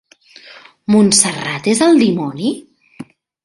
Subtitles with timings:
[0.95, 2.51] Montserrat és el dimoni?